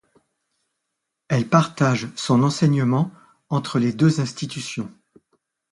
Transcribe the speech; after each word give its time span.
Elle 1.27 1.47
partage 1.47 2.07
son 2.15 2.41
enseignement 2.41 3.11
entre 3.51 3.77
les 3.77 3.93
deux 3.93 4.19
institutions. 4.19 4.91